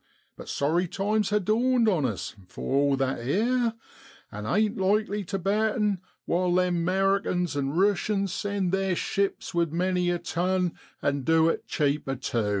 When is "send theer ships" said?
8.29-9.53